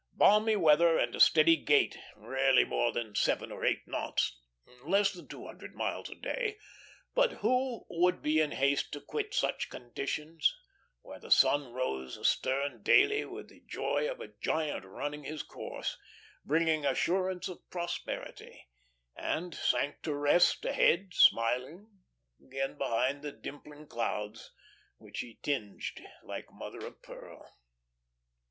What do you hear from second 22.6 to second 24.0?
behind the dimpling